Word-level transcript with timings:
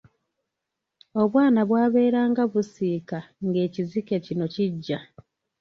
Obwana 1.21 1.61
bwabeeranga 1.69 2.43
busiika 2.53 3.17
ng’ekizike 3.45 4.15
kino 4.25 4.45
kijja. 4.53 4.99